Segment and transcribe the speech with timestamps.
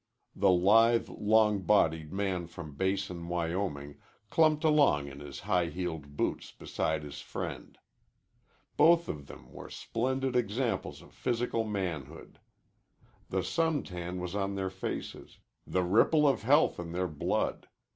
[0.35, 3.99] The lithe, long bodied man from Basin, Wyoming,
[4.31, 7.77] clumped along in his high heeled boots beside his friend.
[8.77, 12.39] Both of them were splendid examples of physical manhood.
[13.29, 15.37] The sun tan was on their faces,
[15.67, 17.67] the ripple of health in their blood.